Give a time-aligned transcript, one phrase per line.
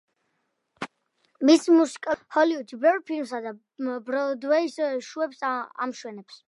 [1.49, 6.39] მისი მუსიკალური კომპოზიციები ჰოლივუდში ბევრ ფილმსა და ბროდვეის შოუებს ამშვენებს.